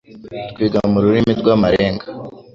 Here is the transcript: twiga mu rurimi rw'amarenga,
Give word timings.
twiga 0.51 0.79
mu 0.91 0.97
rurimi 1.03 1.31
rw'amarenga, 1.39 2.05